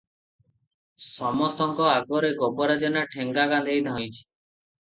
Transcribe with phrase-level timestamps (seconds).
[1.07, 4.21] ସମସ୍ତଙ୍କ ଆଗରେ ଗୋବରା ଜେନା ଠେଙ୍ଗା କାନ୍ଧେଇ ଧାଇଁଛି।